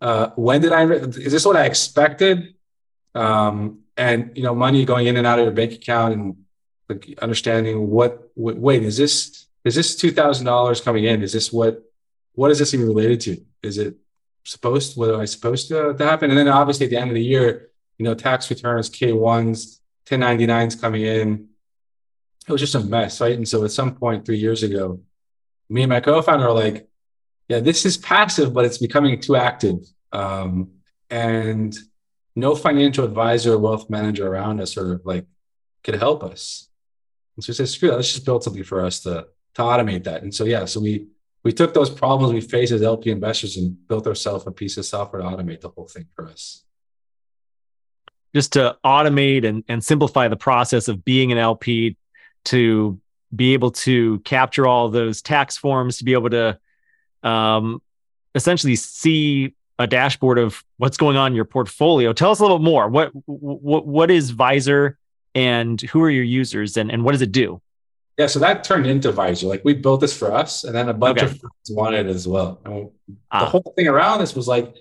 [0.00, 0.84] Uh, when did I?
[0.84, 2.54] Is this what I expected?
[3.16, 6.36] Um, and you know money going in and out of your bank account and
[6.88, 11.22] like understanding what, what wait is this is this two thousand dollars coming in?
[11.22, 11.82] Is this what
[12.34, 13.44] what is this even related to?
[13.62, 13.96] Is it
[14.44, 16.30] supposed what am I supposed to, to happen?
[16.30, 20.80] And then obviously at the end of the year you know tax returns K1s 1099s
[20.80, 21.48] coming in.
[22.46, 23.36] It was just a mess right?
[23.36, 25.00] And so at some point three years ago
[25.68, 26.88] me and my co-founder are like
[27.48, 29.78] yeah this is passive but it's becoming too active.
[30.12, 30.70] Um,
[31.10, 31.76] and
[32.36, 35.26] no financial advisor or wealth manager around us sort of like
[35.82, 36.68] could help us.
[37.34, 40.04] And so we said, screw that, let's just build something for us to, to automate
[40.04, 40.22] that.
[40.22, 41.06] And so, yeah, so we,
[41.42, 44.84] we took those problems we faced as LP investors and built ourselves a piece of
[44.84, 46.62] software to automate the whole thing for us.
[48.34, 51.96] Just to automate and, and simplify the process of being an LP
[52.46, 53.00] to
[53.34, 56.58] be able to capture all those tax forms, to be able to
[57.22, 57.80] um,
[58.34, 62.12] essentially see a dashboard of what's going on in your portfolio.
[62.12, 62.88] Tell us a little more.
[62.88, 64.94] What what what is Vyzer
[65.34, 67.60] and who are your users and, and what does it do?
[68.18, 69.44] Yeah, so that turned into Vyzer.
[69.44, 71.26] Like we built this for us, and then a bunch okay.
[71.26, 72.60] of friends wanted it as well.
[72.64, 72.90] And
[73.30, 73.40] ah.
[73.40, 74.74] The whole thing around this was like,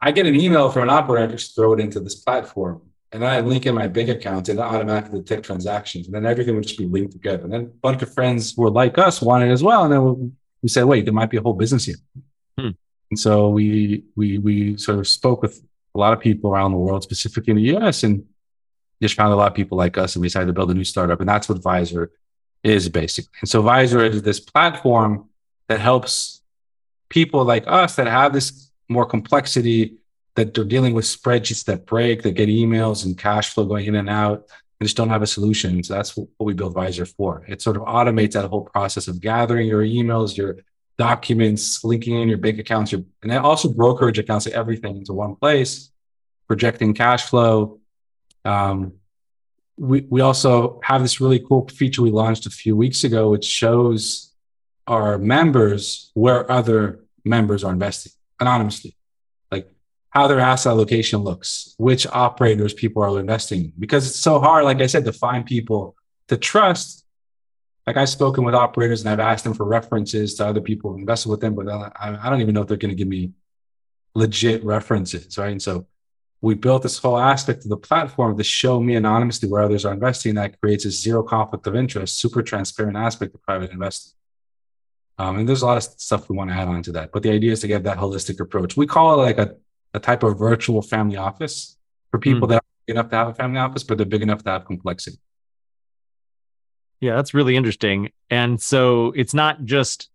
[0.00, 3.24] I get an email from an operator, I just throw it into this platform, and
[3.24, 6.64] I link in my bank account, and it automatically detect transactions, and then everything would
[6.64, 7.44] just be linked together.
[7.44, 9.92] And then a bunch of friends who were like us wanted it as well, and
[9.92, 11.96] then we said, wait, there might be a whole business here.
[12.58, 12.70] Hmm.
[13.10, 15.62] And so we we we sort of spoke with
[15.94, 18.24] a lot of people around the world, specifically in the US, and
[19.00, 20.84] just found a lot of people like us, and we decided to build a new
[20.84, 21.20] startup.
[21.20, 22.08] And that's what Vyzer
[22.62, 23.30] is basically.
[23.40, 25.28] And so Vyzer is this platform
[25.68, 26.42] that helps
[27.08, 29.96] people like us that have this more complexity
[30.34, 33.94] that they're dealing with spreadsheets that break, that get emails and cash flow going in
[33.94, 34.46] and out,
[34.78, 35.82] and just don't have a solution.
[35.82, 37.44] So that's what we build Vyzer for.
[37.48, 40.58] It sort of automates that whole process of gathering your emails, your
[40.98, 45.36] documents, linking in your bank accounts, your, and then also brokerage accounts, everything into one
[45.36, 45.90] place,
[46.48, 47.80] projecting cash flow.
[48.44, 48.94] Um,
[49.76, 53.44] we, we also have this really cool feature we launched a few weeks ago, which
[53.44, 54.32] shows
[54.86, 58.96] our members where other members are investing anonymously,
[59.50, 59.68] like
[60.10, 64.80] how their asset allocation looks, which operators people are investing, because it's so hard, like
[64.80, 65.94] I said, to find people
[66.28, 67.05] to trust
[67.86, 70.98] like I've spoken with operators and I've asked them for references to other people who
[70.98, 73.30] invested with them, but I, I don't even know if they're going to give me
[74.14, 75.52] legit references, right?
[75.52, 75.86] And so
[76.40, 79.92] we built this whole aspect of the platform to show me anonymously where others are
[79.92, 80.34] investing.
[80.34, 84.12] That creates a zero conflict of interest, super transparent aspect of private investing.
[85.18, 87.12] Um, and there's a lot of stuff we want to add on to that.
[87.12, 88.76] But the idea is to get that holistic approach.
[88.76, 89.56] We call it like a,
[89.94, 91.76] a type of virtual family office
[92.10, 92.50] for people mm.
[92.50, 94.66] that are big enough to have a family office, but they're big enough to have
[94.66, 95.18] complexity.
[97.00, 98.10] Yeah, that's really interesting.
[98.30, 100.10] And so it's not just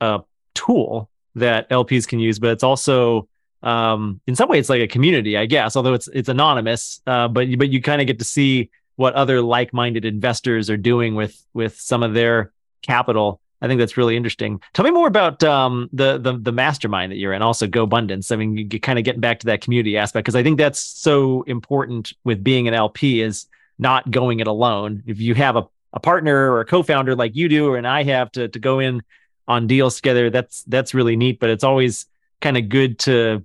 [0.00, 0.20] a
[0.54, 3.28] tool that LPs can use, but it's also
[3.62, 7.00] um, in some way it's like a community, I guess, although it's it's anonymous.
[7.06, 11.14] Uh, but but you kind of get to see what other like-minded investors are doing
[11.14, 13.40] with with some of their capital.
[13.62, 14.60] I think that's really interesting.
[14.74, 18.30] Tell me more about um, the, the the mastermind that you're in, also GoBundance.
[18.30, 20.78] I mean, you kind of getting back to that community aspect because I think that's
[20.78, 23.46] so important with being an LP is
[23.78, 25.02] not going it alone.
[25.06, 28.30] If you have a a partner or a co-founder like you do and I have
[28.32, 29.02] to to go in
[29.48, 31.40] on deals together, that's that's really neat.
[31.40, 32.06] But it's always
[32.40, 33.44] kind of good to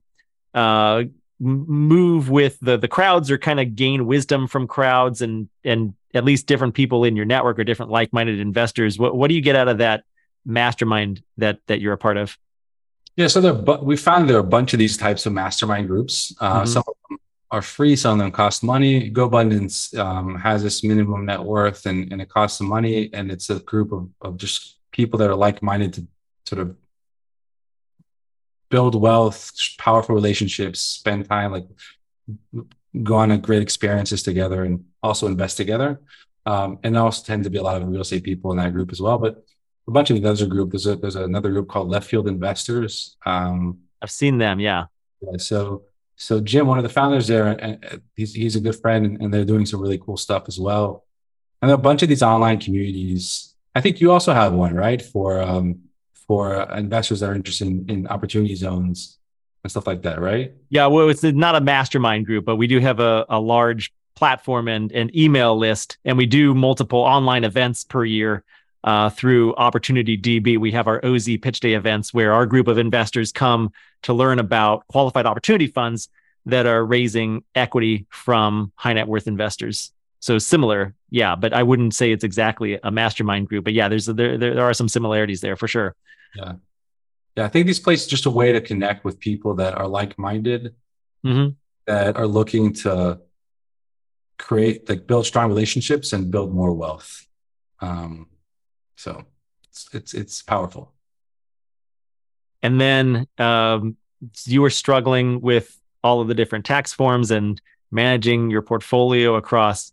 [0.54, 1.04] uh,
[1.40, 6.26] move with the the crowds or kind of gain wisdom from crowds and and at
[6.26, 9.00] least different people in your network or different like-minded investors.
[9.00, 10.04] What what do you get out of that
[10.46, 12.38] mastermind that that you're a part of?
[13.16, 16.34] Yeah, so there, we found there are a bunch of these types of mastermind groups.
[16.40, 16.66] Uh, mm-hmm.
[16.66, 17.18] Some of them
[17.52, 19.12] are free, some of them cost money.
[19.12, 23.10] GoBundance um, has this minimum net worth and, and it costs some money.
[23.14, 26.08] And it's a group of, of just people that are like minded to
[26.48, 26.76] sort of
[28.70, 31.68] build wealth, powerful relationships, spend time, like
[33.04, 36.00] go on a great experiences together and also invest together.
[36.46, 38.72] Um, and there also tend to be a lot of real estate people in that
[38.72, 39.18] group as well.
[39.18, 39.44] But
[39.88, 43.18] a bunch of the other group, there's, a, there's another group called Left Field Investors.
[43.26, 44.62] Um, I've seen them.
[44.62, 44.86] Yeah.
[45.22, 45.84] yeah so
[46.22, 49.34] so Jim, one of the founders there, and he's he's a good friend, and, and
[49.34, 51.04] they're doing some really cool stuff as well.
[51.64, 53.56] And a bunch of these online communities.
[53.74, 55.02] I think you also have one, right?
[55.02, 55.80] For um,
[56.28, 59.18] for investors that are interested in, in opportunity zones
[59.64, 60.54] and stuff like that, right?
[60.70, 64.68] Yeah, well, it's not a mastermind group, but we do have a, a large platform
[64.68, 68.44] and an email list, and we do multiple online events per year
[68.84, 70.58] uh, through Opportunity DB.
[70.58, 73.72] We have our OZ Pitch Day events where our group of investors come
[74.04, 76.10] to learn about qualified opportunity funds
[76.46, 79.92] that are raising equity from high net worth investors.
[80.20, 83.64] So similar, yeah, but I wouldn't say it's exactly a mastermind group.
[83.64, 85.96] But yeah, there's there there, there are some similarities there for sure.
[86.36, 86.54] Yeah,
[87.36, 87.46] yeah.
[87.46, 90.76] I think these places just a way to connect with people that are like minded.
[91.24, 91.52] Mm-hmm.
[91.86, 93.20] that are looking to
[94.40, 97.28] create like build strong relationships and build more wealth.
[97.80, 98.28] Um,
[99.02, 99.26] so
[99.70, 100.94] it's it's, it's powerful.
[102.62, 103.98] And then um,
[104.46, 109.92] you were struggling with all of the different tax forms and managing your portfolio across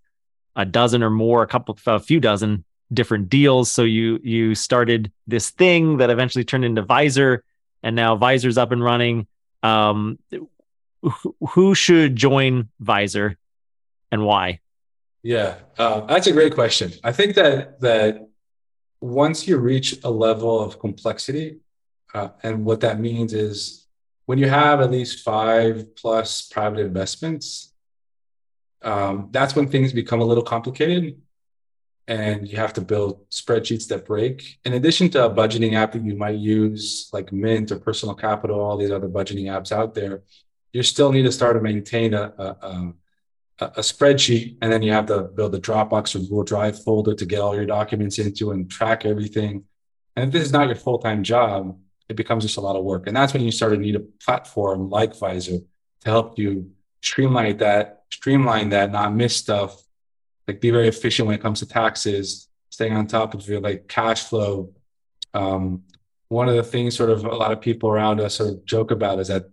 [0.55, 3.71] a dozen or more, a couple, a few dozen different deals.
[3.71, 7.39] So you you started this thing that eventually turned into Vyzer,
[7.83, 9.27] and now Vyzer's up and running.
[9.63, 10.19] Um,
[11.49, 13.37] who should join Vyzer,
[14.13, 14.61] and why?
[15.23, 16.93] Yeah, uh, that's a great question.
[17.03, 18.28] I think that that
[19.01, 21.59] once you reach a level of complexity,
[22.15, 23.87] uh, and what that means is
[24.27, 27.73] when you have at least five plus private investments,
[28.83, 31.21] um, that's when things become a little complicated
[32.07, 34.59] and you have to build spreadsheets that break.
[34.65, 38.59] In addition to a budgeting app that you might use, like Mint or Personal Capital,
[38.59, 40.23] all these other budgeting apps out there,
[40.73, 42.93] you still need to start to maintain a, a,
[43.61, 47.27] a, spreadsheet, and then you have to build a Dropbox or Google Drive folder to
[47.27, 49.65] get all your documents into and track everything.
[50.17, 51.79] And if this is not your full time job,
[52.09, 53.07] it becomes just a lot of work.
[53.07, 55.65] And that's when you start to need a platform like Vyzer
[56.03, 56.71] to help you
[57.03, 59.83] streamline that, streamline that, not miss stuff,
[60.47, 63.89] like be very efficient when it comes to taxes, staying on top of your like
[63.89, 64.73] cash flow.
[65.35, 65.83] Um,
[66.29, 68.91] one of the things sort of a lot of people around us sort of joke
[68.91, 69.51] about is that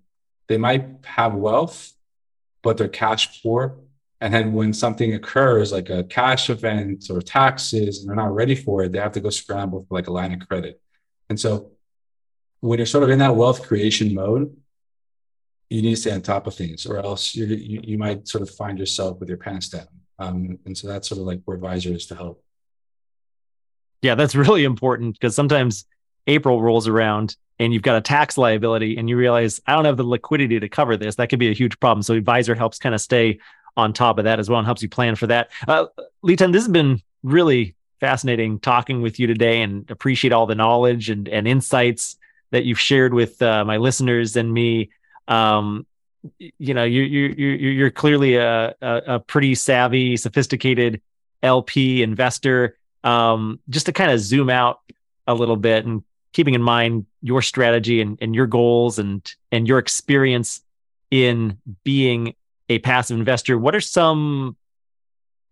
[0.47, 1.91] they might have wealth,
[2.61, 3.77] but they're cash poor.
[4.25, 8.55] And then when something occurs, like a cash event or taxes, and they're not ready
[8.55, 10.81] for it, they have to go scramble for like a line of credit.
[11.29, 11.73] And so
[12.59, 14.57] when you're sort of in that wealth creation mode,
[15.69, 18.49] you need to stay on top of things, or else you you might sort of
[18.49, 19.87] find yourself with your pants down.
[20.17, 22.43] Um, and so that's sort of like where Vyzer is to help.
[24.01, 25.85] Yeah, that's really important because sometimes
[26.25, 29.97] April rolls around and you've got a tax liability and you realize I don't have
[29.97, 31.17] the liquidity to cover this.
[31.17, 32.01] That could be a huge problem.
[32.01, 33.37] So Vyzer helps kind of stay
[33.77, 35.51] on top of that as well and helps you plan for that.
[35.67, 35.85] Uh,
[36.23, 41.09] Litan, this has been really fascinating talking with you today and appreciate all the knowledge
[41.09, 42.17] and, and insights
[42.51, 44.89] that you've shared with uh, my listeners and me.
[45.27, 45.85] Um,
[46.39, 51.01] you know, you you you you're clearly a, a, a pretty savvy, sophisticated
[51.43, 52.77] LP investor.
[53.03, 54.79] Um, just to kind of zoom out
[55.27, 56.03] a little bit and
[56.33, 60.61] keeping in mind your strategy and, and your goals and and your experience
[61.11, 62.35] in being
[62.69, 64.55] a passive investor, what are some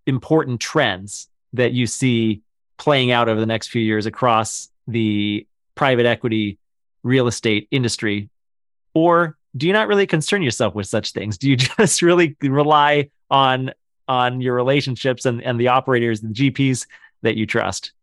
[0.05, 2.41] important trends that you see
[2.77, 6.57] playing out over the next few years across the private equity
[7.03, 8.29] real estate industry?
[8.93, 11.37] Or do you not really concern yourself with such things?
[11.37, 13.71] Do you just really rely on
[14.05, 16.87] on your relationships and, and the operators, the GPs
[17.21, 17.93] that you trust?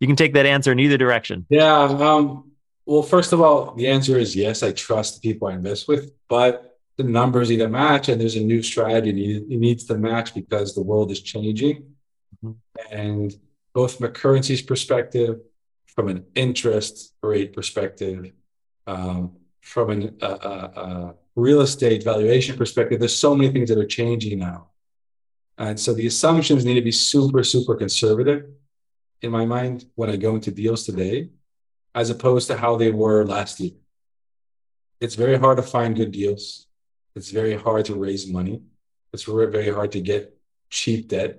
[0.00, 1.46] You can take that answer in either direction.
[1.48, 1.82] Yeah.
[1.82, 2.52] Um,
[2.86, 4.62] well, first of all, the answer is yes.
[4.62, 6.67] I trust the people I invest with, but
[6.98, 10.82] the numbers either match and there's a new strategy it needs to match because the
[10.82, 11.84] world is changing.
[12.44, 12.94] Mm-hmm.
[12.94, 13.34] And
[13.72, 15.40] both from a currency's perspective,
[15.86, 18.32] from an interest rate perspective,
[18.88, 23.86] um, from a, a, a, real estate valuation perspective, there's so many things that are
[23.86, 24.66] changing now.
[25.56, 28.46] And so the assumptions need to be super, super conservative
[29.22, 31.30] in my mind when I go into deals today,
[31.94, 33.72] as opposed to how they were last year.
[35.00, 36.67] It's very hard to find good deals.
[37.18, 38.62] It's very hard to raise money.
[39.12, 40.38] It's very hard to get
[40.70, 41.38] cheap debt.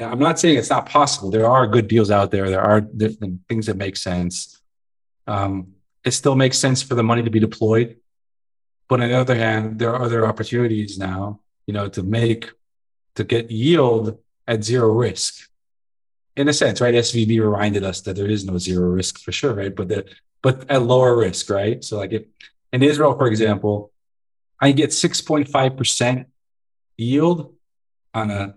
[0.00, 1.30] I'm not saying it's not possible.
[1.30, 2.50] There are good deals out there.
[2.50, 4.60] There are different things that make sense.
[5.28, 7.98] Um, it still makes sense for the money to be deployed.
[8.88, 12.50] But on the other hand, there are other opportunities now, you know, to make,
[13.14, 15.48] to get yield at zero risk.
[16.36, 16.92] In a sense, right?
[16.92, 19.74] SVB reminded us that there is no zero risk for sure, right?
[19.74, 20.08] But that,
[20.42, 21.82] but at lower risk, right?
[21.84, 22.24] So like if
[22.72, 23.92] in Israel, for example,
[24.60, 26.26] I get 6.5%
[26.96, 27.54] yield
[28.14, 28.54] on a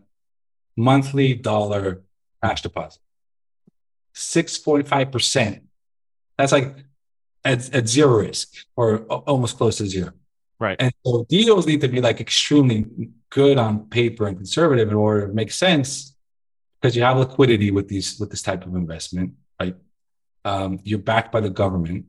[0.76, 2.04] monthly dollar
[2.42, 3.02] cash deposit.
[4.16, 5.62] 6.5%.
[6.38, 6.76] That's like
[7.44, 10.12] at, at zero risk or almost close to zero.
[10.60, 10.78] Right.
[10.80, 12.86] And so deals need to be like extremely
[13.30, 16.16] good on paper and conservative in order to make sense
[16.80, 19.76] because you have liquidity with these with this type of investment, right?
[20.46, 22.06] Um, you're backed by the government.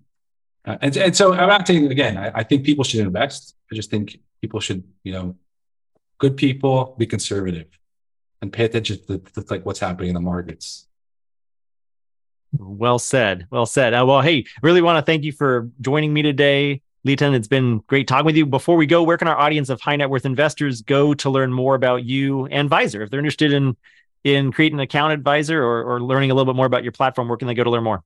[0.64, 3.54] Uh, and, and so I'm saying again, I, I think people should invest.
[3.72, 5.36] I just think people should, you know,
[6.18, 7.66] good people be conservative
[8.42, 10.86] and pay attention to, to like what's happening in the markets.
[12.52, 13.46] Well said.
[13.50, 13.94] Well said.
[13.94, 16.82] Uh, well, hey, really want to thank you for joining me today.
[17.06, 18.44] Litan, it's been great talking with you.
[18.44, 21.52] Before we go, where can our audience of high net worth investors go to learn
[21.52, 23.02] more about you and Vyzer?
[23.02, 23.76] If they're interested in
[24.22, 27.28] in creating an account advisor or, or learning a little bit more about your platform,
[27.28, 28.04] where can they go to learn more?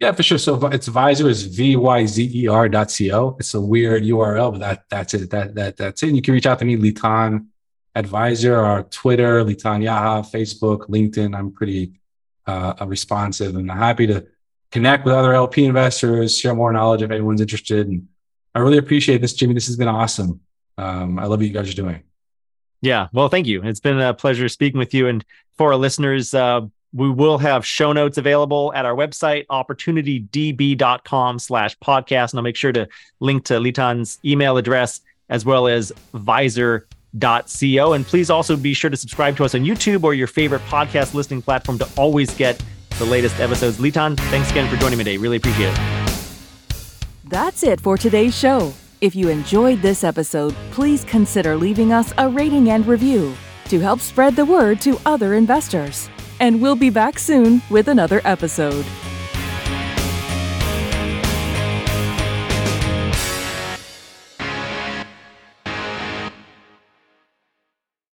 [0.00, 0.38] Yeah, for sure.
[0.38, 3.36] So it's Vyzer is V Y Z E R dot C O.
[3.38, 5.28] It's a weird URL, but that that's it.
[5.30, 6.06] That that that's it.
[6.08, 7.46] And you can reach out to me, Litan
[7.94, 11.36] Advisor, or Twitter, Litan Yahav, Facebook, LinkedIn.
[11.36, 12.00] I'm pretty
[12.46, 14.26] uh, responsive and happy to
[14.72, 17.86] connect with other LP investors, share more knowledge if anyone's interested.
[17.86, 18.08] And
[18.54, 19.52] I really appreciate this, Jimmy.
[19.52, 20.40] This has been awesome.
[20.78, 22.02] Um, I love what you guys are doing.
[22.80, 23.08] Yeah.
[23.12, 23.62] Well, thank you.
[23.62, 25.08] It's been a pleasure speaking with you.
[25.08, 25.22] And
[25.58, 26.62] for our listeners, uh,
[26.92, 32.32] we will have show notes available at our website, opportunitydb.com slash podcast.
[32.32, 32.88] And I'll make sure to
[33.20, 37.92] link to Litan's email address as well as vyzer.co.
[37.92, 41.14] And please also be sure to subscribe to us on YouTube or your favorite podcast
[41.14, 42.60] listening platform to always get
[42.98, 43.78] the latest episodes.
[43.78, 45.16] Litan, thanks again for joining me today.
[45.16, 45.80] Really appreciate it.
[47.24, 48.74] That's it for today's show.
[49.00, 53.34] If you enjoyed this episode, please consider leaving us a rating and review
[53.66, 56.10] to help spread the word to other investors
[56.40, 58.84] and we'll be back soon with another episode.